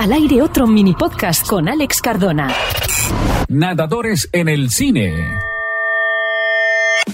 [0.00, 2.48] Al aire otro mini podcast con Alex Cardona.
[3.48, 5.49] Nadadores en el cine.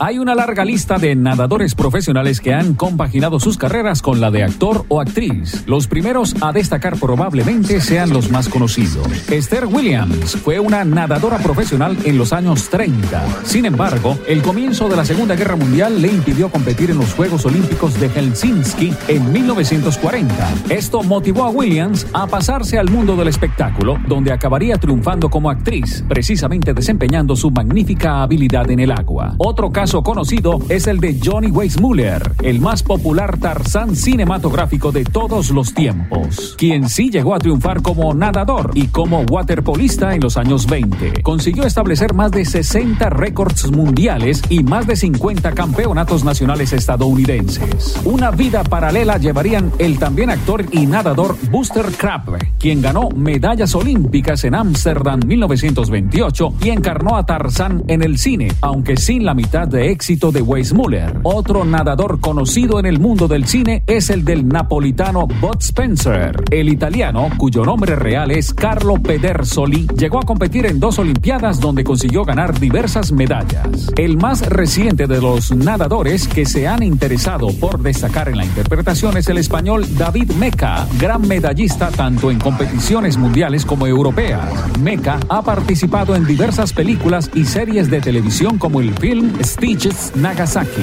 [0.00, 4.42] Hay una larga lista de nadadores profesionales que han compaginado sus carreras con la de
[4.42, 5.64] actor o actriz.
[5.66, 9.06] Los primeros a destacar probablemente sean los más conocidos.
[9.30, 13.44] Esther Williams fue una nadadora profesional en los años 30.
[13.44, 17.46] Sin embargo, el comienzo de la Segunda Guerra Mundial le impidió competir en los Juegos
[17.46, 20.54] Olímpicos de Helsinki en 1940.
[20.70, 26.04] Esto motivó a Williams a pasarse al mundo del espectáculo, donde acabaría triunfando como actriz,
[26.08, 29.34] precisamente desempeñando su magnífica habilidad en el agua.
[29.38, 35.50] Otro caso conocido es el de Johnny Weissmuller, el más popular Tarzán cinematográfico de todos
[35.50, 40.66] los tiempos, quien sí llegó a triunfar como nadador y como waterpolista en los años
[40.68, 41.24] 20.
[41.24, 48.00] Consiguió establecer más de 60 récords mundiales y más de 50 campeonatos nacionales estadounidenses.
[48.04, 54.44] Una vida paralela llevarían el también actor y nadador Buster Crabbe, quien ganó medallas olímpicas
[54.44, 59.90] en Ámsterdam 1928 y encarnó a Tarzán en el cine, aunque sin la mitad de
[59.90, 61.20] éxito de Weissmuller.
[61.22, 66.44] Otro nadador conocido en el mundo del cine es el del napolitano Bud Spencer.
[66.50, 71.84] El italiano, cuyo nombre real es Carlo Pedersoli, llegó a competir en dos Olimpiadas donde
[71.84, 73.92] consiguió ganar diversas medallas.
[73.96, 79.16] El más reciente de los nadadores que se han interesado por destacar en la interpretación
[79.16, 84.50] es el español David Meca, gran medallista tanto en competiciones mundiales como europeas.
[84.80, 90.82] Meca ha participado en diversas películas y series de televisión como el film Beaches, Nagasaki.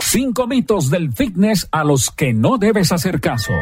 [0.00, 3.52] Cinco mitos del fitness a los que no debes hacer caso.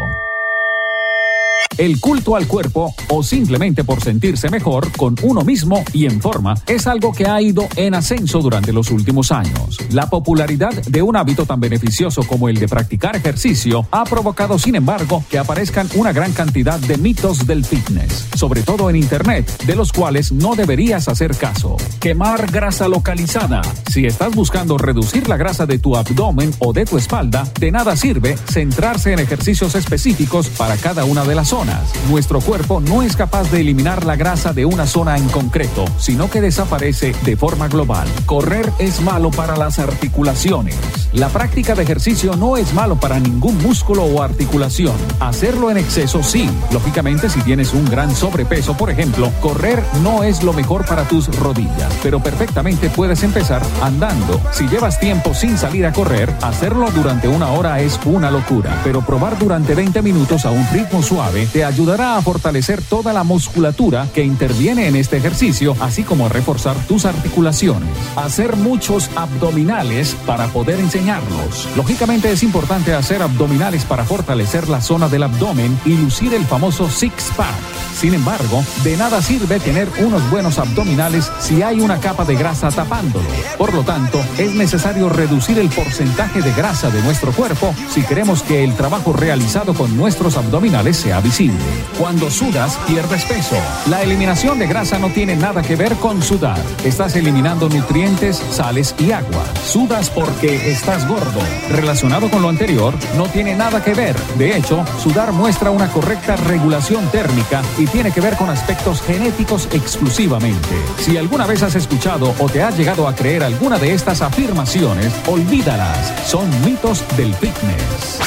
[1.78, 6.54] El culto al cuerpo o simplemente por sentirse mejor con uno mismo y en forma
[6.66, 9.78] es algo que ha ido en ascenso durante los últimos años.
[9.90, 14.74] La popularidad de un hábito tan beneficioso como el de practicar ejercicio ha provocado, sin
[14.74, 19.74] embargo, que aparezcan una gran cantidad de mitos del fitness, sobre todo en Internet, de
[19.74, 21.76] los cuales no deberías hacer caso.
[22.00, 23.62] Quemar grasa localizada.
[23.90, 27.96] Si estás buscando reducir la grasa de tu abdomen o de tu espalda, de nada
[27.96, 31.61] sirve centrarse en ejercicios específicos para cada una de las zonas
[32.08, 36.28] nuestro cuerpo no es capaz de eliminar la grasa de una zona en concreto, sino
[36.28, 38.08] que desaparece de forma global.
[38.26, 40.76] Correr es malo para las articulaciones.
[41.12, 44.94] La práctica de ejercicio no es malo para ningún músculo o articulación.
[45.20, 46.48] Hacerlo en exceso sí.
[46.72, 51.28] Lógicamente, si tienes un gran sobrepeso, por ejemplo, correr no es lo mejor para tus
[51.38, 54.40] rodillas, pero perfectamente puedes empezar andando.
[54.52, 59.02] Si llevas tiempo sin salir a correr, hacerlo durante una hora es una locura, pero
[59.02, 64.08] probar durante 20 minutos a un ritmo suave te ayudará a fortalecer toda la musculatura
[64.14, 67.88] que interviene en este ejercicio, así como reforzar tus articulaciones.
[68.16, 71.68] Hacer muchos abdominales para poder enseñarlos.
[71.76, 76.88] Lógicamente es importante hacer abdominales para fortalecer la zona del abdomen y lucir el famoso
[76.88, 77.81] six-pack.
[77.94, 82.70] Sin embargo, de nada sirve tener unos buenos abdominales si hay una capa de grasa
[82.70, 83.28] tapándolo.
[83.58, 88.42] Por lo tanto, es necesario reducir el porcentaje de grasa de nuestro cuerpo si queremos
[88.42, 91.58] que el trabajo realizado con nuestros abdominales sea visible.
[91.98, 93.56] Cuando sudas, pierdes peso.
[93.88, 96.60] La eliminación de grasa no tiene nada que ver con sudar.
[96.84, 99.44] Estás eliminando nutrientes, sales y agua.
[99.66, 101.40] Sudas porque estás gordo.
[101.70, 104.16] Relacionado con lo anterior, no tiene nada que ver.
[104.38, 110.68] De hecho, sudar muestra una correcta regulación térmica tiene que ver con aspectos genéticos exclusivamente.
[110.98, 115.12] Si alguna vez has escuchado o te has llegado a creer alguna de estas afirmaciones,
[115.26, 116.12] olvídalas.
[116.26, 118.20] Son mitos del fitness.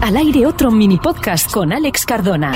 [0.00, 2.52] Al aire otro mini podcast con Alex Cardona.